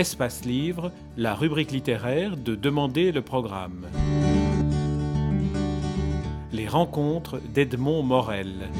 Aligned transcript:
Espace 0.00 0.46
Livre, 0.46 0.92
la 1.18 1.34
rubrique 1.34 1.72
littéraire 1.72 2.38
de 2.38 2.54
Demander 2.54 3.12
le 3.12 3.20
programme. 3.20 3.84
Les 6.54 6.66
rencontres 6.66 7.38
d'Edmond 7.52 8.02
Morel. 8.02 8.70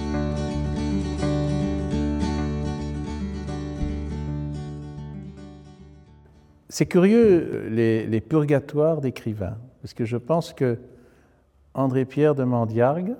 C'est 6.70 6.86
curieux, 6.86 7.68
les, 7.68 8.20
purgatoires 8.22 9.02
d'écrivains, 9.02 9.58
parce 9.82 9.92
que 9.92 10.06
je 10.06 10.16
pense 10.16 10.54
que 10.54 10.78
André-Pierre 11.74 12.34
de 12.34 12.44
Mandiargue, 12.44 13.14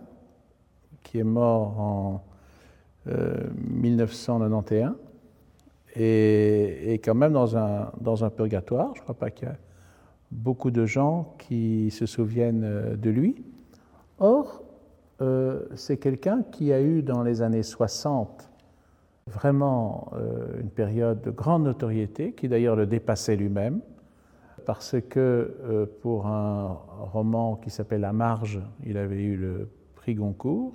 qui 1.03 1.19
est 1.19 1.23
mort 1.23 1.79
en 1.79 2.25
1991, 3.05 4.95
est, 5.97 7.05
quand 7.05 7.15
même 7.15 7.33
dans 7.33 7.57
un, 7.57 7.93
dans 8.01 8.25
un 8.25 8.31
purgatoire. 8.31 8.93
Je 8.95 9.01
ne 9.01 9.05
crois 9.05 9.15
pas 9.15 9.31
qu'il 9.31 9.49
y 9.49 9.51
a 9.51 9.57
beaucoup 10.31 10.71
de 10.71 10.87
gens 10.87 11.35
qui 11.39 11.91
se 11.91 12.07
souviennent 12.07 12.65
euh, 12.65 12.97
de 12.97 13.11
lui. 13.11 13.43
Or, 14.19 14.63
euh, 15.21 15.63
c'est 15.75 15.97
quelqu'un 15.97 16.43
qui 16.51 16.73
a 16.73 16.81
eu 16.81 17.03
dans 17.03 17.23
les 17.23 17.43
années 17.43 17.63
60 17.63 18.49
vraiment 19.27 20.11
euh, 20.15 20.61
une 20.61 20.71
période 20.71 21.21
de 21.23 21.31
grande 21.31 21.65
notoriété, 21.65 22.33
qui 22.33 22.49
d'ailleurs 22.49 22.77
le 22.77 22.87
dépassait 22.87 23.37
lui-même, 23.37 23.81
parce 24.67 24.97
que 25.09 25.89
pour 26.03 26.27
un 26.27 26.79
roman 27.13 27.57
qui 27.57 27.71
s'appelle 27.71 28.03
La 28.03 28.13
Marge, 28.13 28.61
il 28.85 28.99
avait 28.99 29.23
eu 29.23 29.37
le 29.37 29.71
prix 29.95 30.15
Goncourt, 30.15 30.75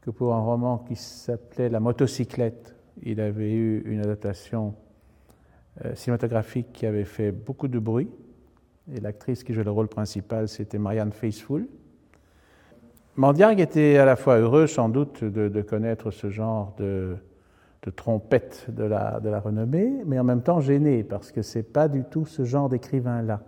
que 0.00 0.10
pour 0.10 0.34
un 0.34 0.40
roman 0.40 0.78
qui 0.78 0.96
s'appelait 0.96 1.68
La 1.68 1.80
motocyclette, 1.80 2.74
il 3.02 3.20
avait 3.20 3.52
eu 3.52 3.82
une 3.86 4.00
adaptation 4.00 4.74
euh, 5.84 5.94
cinématographique 5.94 6.72
qui 6.72 6.86
avait 6.86 7.04
fait 7.04 7.32
beaucoup 7.32 7.68
de 7.68 7.78
bruit. 7.78 8.10
Et 8.94 9.00
l'actrice 9.00 9.44
qui 9.44 9.54
jouait 9.54 9.64
le 9.64 9.70
rôle 9.70 9.88
principal, 9.88 10.48
c'était 10.48 10.78
Marianne 10.78 11.12
Faithfull. 11.12 11.66
Mandiargue 13.16 13.60
était 13.60 13.98
à 13.98 14.04
la 14.04 14.16
fois 14.16 14.38
heureux, 14.38 14.66
sans 14.66 14.88
doute, 14.88 15.24
de, 15.24 15.62
connaître 15.62 16.10
ce 16.10 16.30
genre 16.30 16.74
de, 16.78 17.16
trompette 17.94 18.66
de 18.68 18.84
la, 18.84 19.40
renommée, 19.44 20.02
mais 20.06 20.18
en 20.18 20.24
même 20.24 20.42
temps 20.42 20.60
gêné, 20.60 21.04
parce 21.04 21.30
que 21.30 21.42
ce 21.42 21.58
n'est 21.58 21.62
pas 21.62 21.88
du 21.88 22.04
tout 22.04 22.24
ce 22.26 22.44
genre 22.44 22.68
d'écrivain-là. 22.68 23.40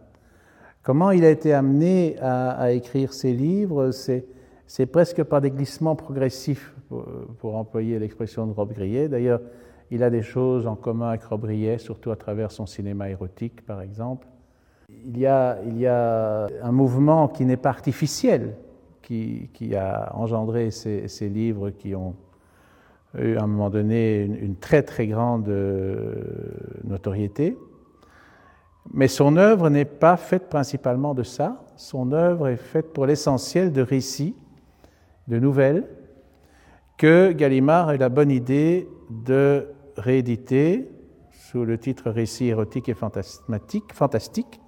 Comment 0.83 1.11
il 1.11 1.25
a 1.25 1.31
été 1.31 1.53
amené 1.55 2.17
à, 2.21 2.73
écrire 2.73 3.12
ses 3.12 3.33
livres 3.33 3.91
presque 4.91 5.23
par 5.25 5.41
des 5.41 5.51
glissements 5.51 5.97
progressifs 5.97 6.75
pour, 7.39 7.56
employer 7.56 7.98
l'expression 7.98 8.47
de 8.47 8.53
Rob 8.53 8.73
Grillet. 8.73 9.09
D'ailleurs, 9.09 9.41
il 9.91 10.03
a 10.03 10.09
des 10.09 10.23
choses 10.23 10.67
en 10.67 10.77
commun 10.77 11.11
avec 11.11 11.25
Rob 11.25 11.42
Grillet, 11.42 11.78
surtout 11.78 12.11
à 12.11 12.17
travers 12.17 12.51
son 12.51 12.65
cinéma 12.65 13.11
érotique, 13.11 13.65
par 13.67 13.83
exemple. 13.83 14.27
Il 15.05 15.19
y 15.19 15.27
a, 15.27 15.59
un 16.62 16.73
mouvement 16.73 17.28
qui 17.28 17.45
n'est 17.45 17.56
pas 17.56 17.69
artificiel, 17.69 18.55
qui, 19.03 19.75
a 19.77 20.11
engendré 20.15 20.70
ces, 20.70 21.28
livres 21.28 21.70
qui 21.70 21.95
ont 21.95 22.15
eu 23.19 23.37
à 23.37 23.43
un 23.43 23.47
moment 23.47 23.69
donné 23.69 24.23
une, 24.23 24.56
très 24.56 24.83
très 24.83 25.06
grande 25.06 25.48
euh, 25.48 26.15
notoriété. 26.84 27.59
Mais 28.91 29.09
son 29.09 29.37
œuvre 29.37 29.69
n'est 29.69 29.84
pas 29.84 30.17
faite 30.17 30.48
principalement 30.48 31.12
de 31.12 31.23
ça. 31.23 31.62
Son 31.77 32.12
œuvre 32.12 32.48
est 32.48 32.56
faite 32.56 32.95
pour 32.95 33.05
l'essentiel 33.05 33.70
de 33.70 33.83
récits, 33.83 34.34
de 35.28 35.39
nouvelles, 35.39 35.87
que 36.97 37.33
Gallimard 37.33 37.89
a 37.89 37.95
eu 37.95 37.98
la 37.98 38.09
bonne 38.09 38.31
idée 38.31 38.89
de 39.11 39.69
rééditer 39.97 40.89
sous 41.31 41.65
le 41.65 41.78
titre 41.78 42.11
Récit 42.11 42.48
érotique 42.48 42.89
et 42.89 42.95
fantastique, 42.95 43.93
fantastique 43.93 44.61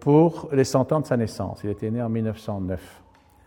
pour 0.00 0.48
les 0.52 0.64
100 0.64 0.92
ans 0.92 1.00
de 1.00 1.06
sa 1.06 1.16
naissance. 1.16 1.60
Il 1.64 1.70
était 1.70 1.90
né 1.90 2.02
en 2.02 2.08
1909. 2.08 3.02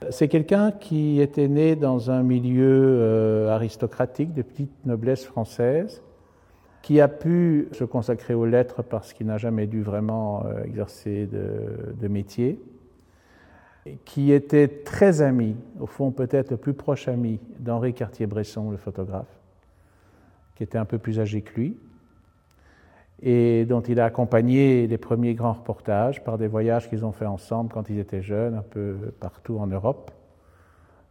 C'est 0.09 0.28
quelqu'un 0.28 0.72
qui 0.72 1.22
était 1.22 1.47
né 1.47 1.75
dans 1.75 2.12
un 2.12 2.22
milieu 2.22 3.00
euh, 3.00 3.50
aristocratique 3.50 4.34
de 4.34 4.42
petite 4.42 4.86
noblesse 4.86 5.25
française, 5.25 6.03
qui 6.81 7.02
a 7.02 7.07
pu 7.07 7.69
se 7.72 7.84
consacrer 7.84 8.36
aux 8.36 8.46
lettres 8.46 8.84
parce 8.84 9.13
qu'il 9.13 9.25
n'a 9.25 9.38
jamais 9.38 9.66
dû 9.66 9.81
vraiment 9.81 10.46
euh, 10.46 10.63
exercer 10.63 11.28
de 11.28 12.07
métier 12.07 12.59
qui 14.03 14.31
était 14.31 14.68
très 14.68 15.22
ami, 15.22 15.56
au 15.79 15.85
fond 15.85 16.12
peut-être 16.12 16.51
le 16.51 16.57
plus 16.57 16.73
proche 16.73 17.07
ami 17.07 17.40
d'Henri 17.59 17.94
Cartier-Bresson, 17.94 18.72
le 18.72 18.78
photographe, 18.78 19.40
qui 20.56 20.63
était 20.63 20.78
un 20.78 20.85
peu 20.85 20.97
plus 20.97 21.19
âgé 21.19 21.41
que 21.41 21.53
lui, 21.56 21.78
et 23.22 23.66
dont 23.66 23.81
il 23.81 24.00
a 24.00 24.06
accompagné 24.06 24.88
les 24.88 24.97
premiers 24.97 25.35
grands 25.35 25.53
reportages 25.53 26.24
par 26.24 26.38
des 26.38 26.47
voyages 26.47 26.90
qu'ils 26.90 27.06
ont 27.06 27.12
fait 27.12 27.25
ensemble 27.25 27.72
quand 27.72 27.90
ils 27.90 28.00
étaient 28.00 28.22
jeunes, 28.22 28.56
un 28.56 28.63
peu 28.63 28.95
partout 29.19 29.57
en 29.57 29.68
Europe. 29.68 30.12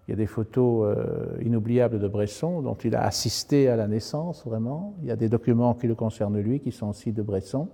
Il 0.06 0.10
y 0.10 0.14
a 0.14 0.16
des 0.16 0.26
photos 0.26 0.96
euh, 0.98 1.42
inoubliables 1.42 1.98
de 1.98 2.08
Bresson 2.08 2.60
dont 2.60 2.74
il 2.74 2.94
a 2.94 3.04
assisté 3.04 3.68
à 3.68 3.76
la 3.76 3.88
naissance, 3.88 4.44
vraiment. 4.44 4.94
Il 5.02 5.08
y 5.08 5.10
a 5.10 5.16
des 5.16 5.30
documents 5.30 5.72
qui 5.74 5.86
le 5.86 5.94
concernent 5.94 6.38
lui, 6.38 6.60
qui 6.60 6.72
sont 6.72 6.88
aussi 6.88 7.12
de 7.12 7.22
Bresson. 7.22 7.68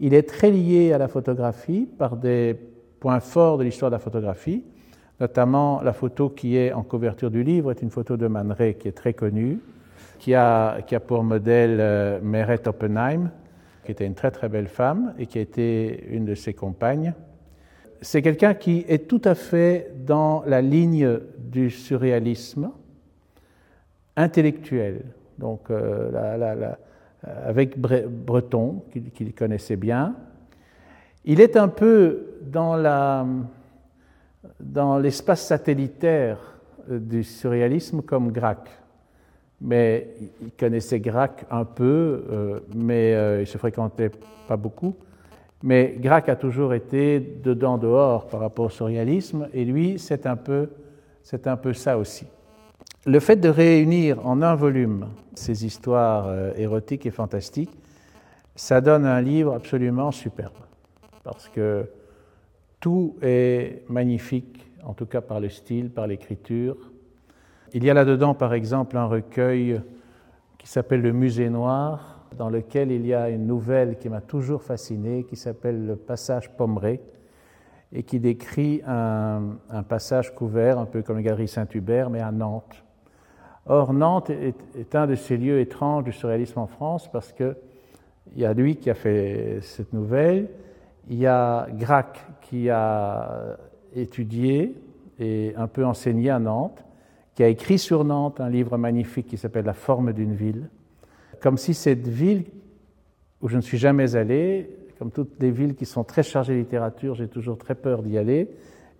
Il 0.00 0.12
est 0.12 0.28
très 0.28 0.50
lié 0.50 0.92
à 0.92 0.98
la 0.98 1.06
photographie 1.06 1.88
par 1.98 2.16
des 2.16 2.58
point 3.02 3.18
fort 3.18 3.58
de 3.58 3.64
l'histoire 3.64 3.90
de 3.90 3.96
la 3.96 3.98
photographie, 3.98 4.62
notamment 5.18 5.82
la 5.82 5.92
photo 5.92 6.30
qui 6.30 6.56
est 6.56 6.72
en 6.72 6.84
couverture 6.84 7.32
du 7.32 7.42
livre 7.42 7.72
est 7.72 7.82
une 7.82 7.90
photo 7.90 8.16
de 8.16 8.28
Man 8.28 8.52
Ray 8.52 8.76
qui 8.76 8.86
est 8.86 8.92
très 8.92 9.12
connue, 9.12 9.58
qui 10.20 10.36
a, 10.36 10.78
pour 11.04 11.24
modèle 11.24 11.78
euh, 11.80 12.20
Meret 12.22 12.68
Oppenheim, 12.68 13.32
qui 13.84 13.90
était 13.90 14.06
une 14.06 14.14
très 14.14 14.30
très 14.30 14.48
belle 14.48 14.68
femme 14.68 15.14
et 15.18 15.26
qui 15.26 15.38
a 15.38 15.40
été 15.40 16.06
une 16.10 16.24
de 16.26 16.36
ses 16.36 16.54
compagnes. 16.54 17.12
C'est 18.02 18.22
quelqu'un 18.22 18.54
qui 18.54 18.84
est 18.86 19.08
tout 19.08 19.22
à 19.24 19.34
fait 19.34 19.92
dans 20.06 20.44
la 20.46 20.62
ligne 20.62 21.18
du 21.38 21.70
surréalisme 21.70 22.70
intellectuel, 24.14 25.06
donc 25.38 25.72
euh, 25.72 26.72
avec 27.44 27.80
Breton, 27.80 28.84
qu'il 29.12 29.34
connaissait 29.34 29.74
bien, 29.74 30.14
il 31.24 31.40
est 31.40 31.56
un 31.56 31.68
peu 31.68 32.26
dans, 32.42 33.38
l'espace 34.98 35.46
satellitaire 35.46 36.38
du 36.88 37.22
surréalisme 37.22 38.02
comme 38.02 38.32
Grac. 38.32 38.68
Mais 39.60 40.08
il 40.40 40.50
connaissait 40.52 40.98
Grac 40.98 41.44
un 41.50 41.64
peu, 41.64 42.24
euh, 42.30 42.60
mais 42.74 43.14
euh, 43.14 43.42
il 43.42 43.46
se 43.46 43.58
fréquentait 43.58 44.10
pas 44.48 44.56
beaucoup. 44.56 44.96
Mais 45.62 45.94
Grac 46.00 46.28
a 46.28 46.34
toujours 46.34 46.74
été 46.74 47.20
dedans-dehors 47.20 48.26
par 48.26 48.40
rapport 48.40 48.66
au 48.66 48.70
surréalisme, 48.70 49.48
et 49.54 49.64
lui, 49.64 50.00
c'est 50.00 50.26
un, 50.26 50.34
peu, 50.34 50.70
c'est 51.22 51.46
un 51.46 51.56
peu 51.56 51.72
ça 51.72 51.96
aussi. 51.96 52.26
Le 53.06 53.20
fait 53.20 53.36
de 53.36 53.48
réunir 53.48 54.26
en 54.26 54.42
un 54.42 54.56
volume 54.56 55.06
ces 55.34 55.64
histoires 55.64 56.26
euh, 56.26 56.52
érotiques 56.56 57.06
et 57.06 57.12
fantastiques, 57.12 57.70
ça 58.56 58.80
donne 58.80 59.06
un 59.06 59.20
livre 59.20 59.54
absolument 59.54 60.10
superbe 60.10 60.52
parce 61.22 61.48
que 61.48 61.86
tout 62.80 63.16
est 63.22 63.84
magnifique, 63.88 64.70
en 64.84 64.94
tout 64.94 65.06
cas 65.06 65.20
par 65.20 65.40
le 65.40 65.48
style, 65.48 65.90
par 65.90 66.06
l'écriture. 66.06 66.76
Il 67.72 67.84
y 67.84 67.90
a 67.90 67.94
là-dedans, 67.94 68.34
par 68.34 68.54
exemple, 68.54 68.96
un 68.96 69.06
recueil 69.06 69.80
qui 70.58 70.68
s'appelle 70.68 71.00
Le 71.00 71.12
Musée 71.12 71.48
Noir, 71.48 72.26
dans 72.36 72.48
lequel 72.48 72.90
il 72.90 73.06
y 73.06 73.14
a 73.14 73.30
une 73.30 73.46
nouvelle 73.46 73.98
qui 73.98 74.08
m'a 74.08 74.20
toujours 74.20 74.62
fasciné, 74.62 75.24
qui 75.24 75.36
s'appelle 75.36 75.86
Le 75.86 75.96
Passage 75.96 76.50
Pommeret, 76.56 77.00
et 77.92 78.02
qui 78.02 78.20
décrit 78.20 78.82
un, 78.86 79.58
passage 79.88 80.34
couvert, 80.34 80.78
un 80.78 80.86
peu 80.86 81.02
comme 81.02 81.16
la 81.16 81.22
galerie 81.22 81.48
Saint-Hubert, 81.48 82.10
mais 82.10 82.20
à 82.20 82.32
Nantes. 82.32 82.84
Or, 83.66 83.92
Nantes 83.92 84.30
est, 84.30 84.56
est, 84.76 84.94
un 84.94 85.06
de 85.06 85.14
ces 85.14 85.36
lieux 85.36 85.60
étranges 85.60 86.04
du 86.04 86.12
surréalisme 86.12 86.58
en 86.58 86.66
France, 86.66 87.10
parce 87.12 87.32
qu'il 87.32 87.54
y 88.34 88.44
a 88.44 88.54
lui 88.54 88.76
qui 88.76 88.90
a 88.90 88.94
fait 88.94 89.60
cette 89.60 89.92
nouvelle, 89.92 90.48
il 91.08 91.18
y 91.18 91.26
a 91.26 91.66
Grac 91.72 92.24
qui 92.42 92.70
a 92.70 93.56
étudié 93.94 94.74
et 95.18 95.52
un 95.56 95.66
peu 95.66 95.84
enseigné 95.84 96.30
à 96.30 96.38
Nantes, 96.38 96.84
qui 97.34 97.42
a 97.42 97.48
écrit 97.48 97.78
sur 97.78 98.04
Nantes 98.04 98.40
un 98.40 98.48
livre 98.48 98.76
magnifique 98.76 99.26
qui 99.26 99.36
s'appelle 99.36 99.64
La 99.64 99.74
forme 99.74 100.12
d'une 100.12 100.34
ville, 100.34 100.68
comme 101.40 101.58
si 101.58 101.74
cette 101.74 102.06
ville 102.06 102.44
où 103.40 103.48
je 103.48 103.56
ne 103.56 103.60
suis 103.60 103.78
jamais 103.78 104.16
allé, 104.16 104.70
comme 104.98 105.10
toutes 105.10 105.40
les 105.40 105.50
villes 105.50 105.74
qui 105.74 105.84
sont 105.84 106.04
très 106.04 106.22
chargées 106.22 106.54
de 106.54 106.58
littérature, 106.58 107.16
j'ai 107.16 107.26
toujours 107.26 107.58
très 107.58 107.74
peur 107.74 108.02
d'y 108.02 108.16
aller, 108.16 108.48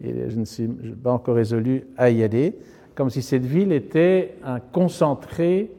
et 0.02 0.28
je 0.28 0.37
ne 0.37 0.44
suis 0.44 0.66
pas 0.66 1.12
encore 1.12 1.37
résolu 1.37 1.84
à 1.96 2.10
y 2.10 2.25
aller, 2.25 2.58
comme 2.94 3.08
si 3.08 3.22
cette 3.22 3.46
ville 3.46 3.72
était 3.72 4.34
un 4.44 4.58
concentré 4.58 5.70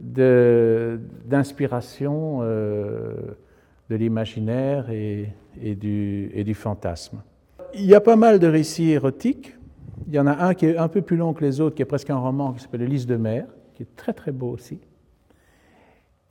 d'inspiration 0.00 2.38
euh, 2.42 3.14
de 3.90 3.96
l'imaginaire 3.96 4.88
et, 4.90 5.28
et 5.62 5.74
du, 5.74 6.54
fantasme. 6.54 7.22
Il 7.74 7.84
y 7.84 7.94
a 7.94 8.00
pas 8.00 8.16
mal 8.16 8.38
de 8.38 8.46
récits 8.46 8.90
érotiques. 8.90 9.54
Il 10.06 10.14
y 10.14 10.18
en 10.18 10.26
a 10.26 10.44
un 10.44 10.54
qui 10.54 10.66
est 10.66 10.76
un 10.76 10.88
peu 10.88 11.02
plus 11.02 11.16
long 11.16 11.34
que 11.34 11.44
les 11.44 11.60
autres, 11.60 11.76
qui 11.76 11.82
est 11.82 11.86
presque 11.86 12.10
un 12.10 12.16
roman, 12.16 12.52
qui 12.52 12.62
s'appelle 12.62 12.84
Lys 12.84 13.06
de 13.06 13.16
mer, 13.16 13.46
qui 13.74 13.82
est 13.82 13.96
très 13.96 14.12
très 14.12 14.32
beau 14.32 14.50
aussi. 14.50 14.80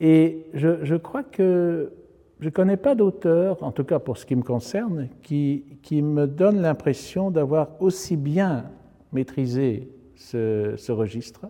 Et 0.00 0.46
je, 0.54 0.96
crois 0.96 1.22
que 1.22 1.92
je 2.40 2.46
ne 2.46 2.50
connais 2.50 2.76
pas 2.76 2.94
d'auteur, 2.94 3.62
en 3.62 3.72
tout 3.72 3.84
cas 3.84 3.98
pour 3.98 4.16
ce 4.16 4.26
qui 4.26 4.36
me 4.36 4.42
concerne, 4.42 5.08
qui, 5.22 5.64
qui 5.82 6.02
me 6.02 6.26
donne 6.26 6.60
l'impression 6.60 7.30
d'avoir 7.30 7.70
aussi 7.80 8.16
bien 8.16 8.66
maîtrisé 9.12 9.90
ce 10.14 10.92
registre, 10.92 11.46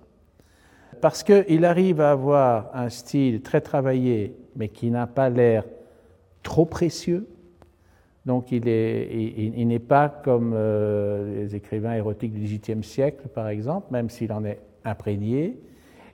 parce 1.01 1.23
qu'il 1.23 1.65
arrive 1.65 2.01
à 2.01 2.11
avoir 2.11 2.71
un 2.75 2.89
style 2.89 3.43
très 3.43 3.61
travaillé, 3.61 4.35
mais 4.57 4.69
qui 4.69 4.91
n'a 4.91 5.07
pas 5.07 5.31
l'air 5.31 5.65
trop 6.43 6.65
précieux. 6.65 7.27
Donc 8.29 8.53
il 8.53 8.63
n'est 8.67 9.79
pas 9.79 10.11
comme 10.11 10.53
euh, 10.55 11.45
les 11.45 11.57
écrivains 11.57 11.95
érotiques 11.95 12.35
du 12.35 12.41
XVIIIe 12.41 12.85
siècle, 12.85 13.27
par 13.29 13.49
exemple, 13.49 13.87
même 13.91 14.11
s'il 14.11 14.35
en 14.35 14.45
est 14.45 14.61
imprégné. 14.85 15.59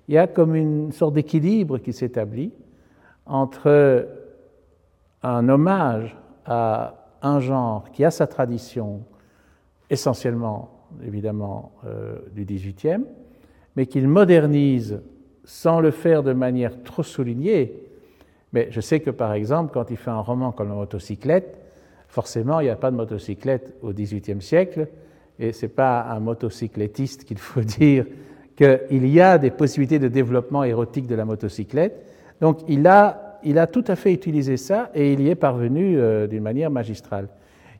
Il 0.07 0.15
y 0.15 0.19
a 0.19 0.29
comme 0.29 0.55
une 0.55 0.93
sorte 0.93 1.15
d'équilibre 1.15 1.79
qui 1.79 1.93
s'établit 1.93 2.53
entre 3.27 4.07
un 5.25 5.49
hommage 5.49 6.17
à 6.47 6.95
un 7.21 7.41
genre 7.41 7.91
qui 7.91 8.05
a 8.05 8.13
sa 8.13 8.29
tradition, 8.29 9.01
essentiellement, 9.91 10.87
évidemment, 11.05 11.73
euh, 11.85 12.19
du 12.33 12.45
XVIIIe, 12.45 13.07
mais 13.75 13.87
qu'il 13.87 14.07
modernise 14.07 15.03
sans 15.43 15.81
le 15.81 15.91
faire 15.91 16.23
de 16.23 16.33
manière 16.33 16.81
trop 16.85 17.03
soulignée. 17.03 17.75
Mais 18.53 18.69
je 18.71 18.81
sais 18.81 19.01
que, 19.01 19.11
par 19.11 19.33
exemple, 19.33 19.73
quand 19.75 19.91
il 19.91 19.97
fait 19.97 20.13
un 20.13 20.21
roman 20.21 20.53
comme 20.53 20.69
La 20.69 20.77
motocyclette, 20.77 21.64
forcément, 22.15 22.61
il 22.61 22.65
n'y 22.65 22.71
a 22.71 22.77
pas 22.77 22.93
de 22.93 22.97
motocyclette 22.97 23.75
au 23.83 23.93
XVIIIe 23.93 24.41
siècle, 24.41 24.87
et 25.41 25.53
ce 25.53 25.67
n'est 25.67 25.73
pas 25.73 26.03
un 26.03 26.21
motocyclettiste 26.21 27.25
qu'il 27.25 27.39
faut 27.39 27.61
dire 27.81 28.07
qu'il 28.55 29.09
y 29.09 29.21
a 29.21 29.37
des 29.37 29.51
possibilités 29.51 29.99
de 29.99 30.07
développement 30.07 30.63
érotique 30.63 31.09
de 31.09 31.17
la 31.17 31.25
motocyclette. 31.25 32.07
Donc, 32.41 32.61
il 32.69 32.87
a 32.87 33.67
tout 33.67 33.85
à 33.89 33.97
fait 33.97 34.13
utilisé 34.13 34.57
ça 34.57 34.91
et 34.95 35.13
il 35.13 35.23
y 35.23 35.29
est 35.29 35.35
parvenu 35.35 35.99
euh, 35.99 36.29
d'une 36.29 36.45
manière 36.45 36.71
magistrale. 36.71 37.29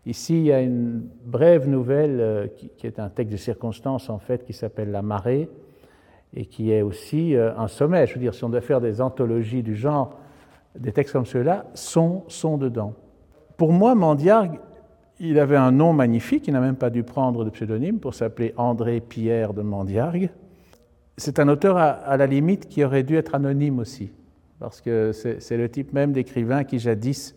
Ici, 0.05 0.37
il 0.37 0.47
y 0.47 0.53
a 0.53 0.61
une 0.61 1.07
brève 1.25 1.69
nouvelle 1.69 2.19
euh, 2.21 2.47
qui, 2.49 2.87
est 2.89 2.99
un 2.99 3.11
texte 3.11 3.31
de 3.33 3.39
circonstance 3.39 4.11
en 4.11 4.19
fait 4.19 4.45
qui 4.45 4.53
s'appelle 4.53 4.91
La 4.91 5.03
marée 5.03 5.49
et 6.35 6.47
qui 6.47 6.73
est 6.73 6.83
aussi 6.83 7.37
euh, 7.37 7.57
un 7.57 7.69
sommet. 7.69 8.09
Je 8.09 8.15
veux 8.15 8.21
dire, 8.21 8.35
si 8.35 8.43
on 8.43 8.49
doit 8.49 8.61
faire 8.61 8.81
des 8.81 9.01
anthologies 9.01 9.63
du 9.63 9.77
genre, 9.77 10.19
des 10.77 10.91
textes 10.91 11.13
comme 11.13 11.25
ceux-là 11.25 11.67
sont, 11.75 12.25
sont 12.27 12.59
dedans. 12.59 12.95
Pour 13.57 13.73
moi, 13.73 13.95
Mandiargue, 13.95 14.59
il 15.21 15.39
avait 15.39 15.57
un 15.57 15.71
nom 15.71 15.93
magnifique, 15.93 16.49
il 16.49 16.55
n'a 16.55 16.61
même 16.61 16.77
pas 16.77 16.91
dû 16.91 17.03
prendre 17.03 17.45
de 17.45 17.51
pseudonyme 17.51 18.01
pour 18.01 18.15
s'appeler 18.15 18.53
André 18.57 19.01
Pierre 19.01 19.55
de 19.55 19.63
Mandiargue. 19.63 20.31
C'est 21.17 21.39
un 21.39 21.49
auteur 21.49 21.77
à 21.77 22.17
la 22.17 22.27
limite 22.27 22.69
qui 22.69 22.83
aurait 22.85 23.05
dû 23.05 23.17
être 23.17 23.35
anonyme 23.37 23.79
aussi 23.79 24.11
parce 24.65 24.81
que 24.81 25.13
c'est 25.13 25.57
le 25.59 25.69
type 25.69 25.93
même 25.93 26.13
d'écrivain 26.13 26.65
qui 26.65 26.79
jadis 26.79 27.37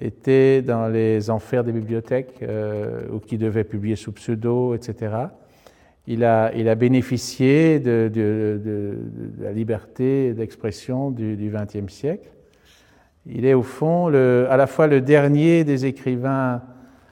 était 0.00 0.62
dans 0.62 0.86
les 0.86 1.30
enfers 1.30 1.64
des 1.64 1.72
bibliothèques 1.72 2.42
euh, 2.42 3.08
ou 3.12 3.18
qui 3.18 3.38
devait 3.38 3.64
publier 3.64 3.96
sous 3.96 4.12
pseudo, 4.12 4.74
etc. 4.74 5.16
Il 6.06 6.24
a, 6.24 6.74
bénéficié 6.76 7.80
de, 7.80 8.96
la 9.40 9.52
liberté 9.52 10.32
d'expression 10.32 11.10
du 11.10 11.52
XXe 11.52 11.92
siècle. 11.92 12.30
Il 13.28 13.44
est 13.44 13.54
au 13.54 13.62
fond 13.62 14.08
à 14.08 14.56
la 14.56 14.66
fois 14.66 14.86
le 14.86 15.00
dernier 15.00 15.64
des 15.64 15.86
écrivains 15.86 16.62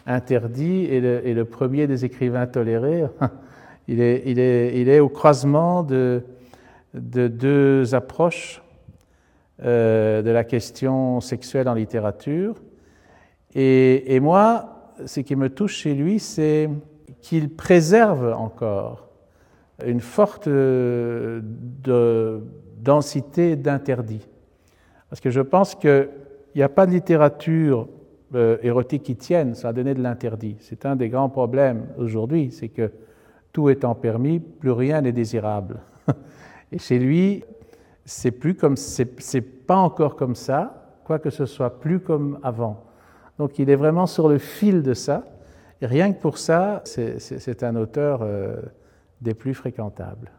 interdits 0.06 0.84
et 0.84 1.00
le, 1.34 1.44
premier 1.44 1.86
des 1.86 2.04
écrivains 2.04 2.46
tolérés. 2.46 3.04
Il 3.88 4.00
est, 4.00 5.00
au 5.00 5.08
croisement 5.08 5.82
de, 5.82 6.24
de 6.94 7.28
deux 7.28 7.94
approches 7.94 8.62
euh, 9.64 10.20
de 10.20 10.28
la 10.28 10.44
question 10.44 11.20
sexuelle 11.22 11.66
en 11.66 11.72
littérature. 11.72 12.56
Et, 13.54 14.20
moi, 14.20 14.92
ce 15.06 15.20
qui 15.20 15.34
me 15.34 15.48
touche 15.48 15.76
chez 15.76 15.94
lui, 15.94 16.18
c'est 16.18 16.68
qu'il 17.22 17.48
préserve 17.48 18.34
encore 18.36 19.08
une 19.86 20.02
forte 20.02 20.46
euh, 20.46 21.40
densité 22.78 23.56
d'interdits. 23.56 24.28
Parce 25.08 25.20
que 25.20 25.31
je 25.31 25.41
pense 25.41 25.75
qu'il 25.75 26.08
n'y 26.55 26.62
a 26.62 26.69
pas 26.69 26.87
de 26.87 26.93
littérature 26.93 27.88
euh, 28.35 28.58
érotique 28.62 29.05
qui 29.05 29.17
tienne 29.17 29.55
sans 29.55 29.73
donner 29.73 29.94
de 29.94 30.03
l'interdit. 30.03 30.56
C'est 30.61 30.85
un 30.85 30.97
des 30.97 31.08
grands 31.08 31.29
problèmes 31.29 31.87
aujourd'hui, 31.97 32.50
c'est 32.50 32.69
que 32.69 32.91
tout 33.53 33.70
étant 33.70 33.94
permis, 33.94 34.41
plus 34.41 34.73
rien 34.73 35.00
n'est 35.00 35.12
désirable. 35.12 35.81
Et 36.73 36.79
chez 36.79 36.99
lui, 36.99 37.44
c'est 38.05 38.32
plus 38.32 38.55
comme 38.55 38.76
c'est 38.76 39.41
pas 39.67 39.76
encore 39.76 40.17
comme 40.17 40.35
ça, 40.35 40.99
quoique 41.05 41.31
ce 41.31 41.47
soit 41.47 41.81
plus 41.81 42.00
comme 42.00 42.38
avant. 42.43 42.85
Donc 43.38 43.59
il 43.59 43.70
est 43.70 43.76
vraiment 43.76 44.06
sur 44.06 44.29
le 44.29 44.38
fil 44.38 44.82
de 44.82 44.94
ça. 44.94 45.25
Et 45.81 45.87
rien 45.87 46.12
que 46.12 46.20
pour 46.20 46.38
ça, 46.38 46.82
c'est 46.85 47.62
un 47.62 47.76
auteur 47.76 48.20
euh, 48.23 48.56
des 49.20 49.35
plus 49.35 49.55
fréquentables. 49.55 50.31